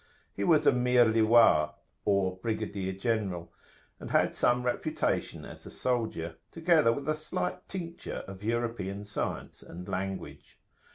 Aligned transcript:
He 0.33 0.43
was 0.43 0.65
a 0.65 0.71
Mir 0.71 1.05
liwa, 1.05 1.75
or 2.05 2.37
brigadier 2.37 2.91
general, 2.93 3.53
and 3.99 4.09
had 4.09 4.33
some 4.33 4.63
reputation 4.63 5.45
as 5.45 5.67
a 5.67 5.69
soldier, 5.69 6.37
together 6.49 6.91
with 6.91 7.07
a 7.07 7.13
slight 7.13 7.69
tincture 7.69 8.23
of 8.27 8.41
European 8.43 9.05
science 9.05 9.61
and 9.61 9.87
language. 9.87 10.57